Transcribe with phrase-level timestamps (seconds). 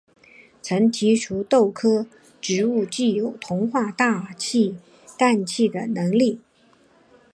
[0.63, 2.07] 曾提出豆科
[2.41, 4.75] 植物具有同化大气
[5.15, 6.41] 氮气的能力。